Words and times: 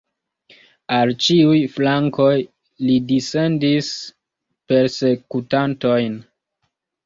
Al 0.99 1.11
ĉiuj 1.25 1.57
flankoj 1.73 2.31
li 2.87 2.97
dissendis 3.13 3.93
persekutantojn. 4.73 6.21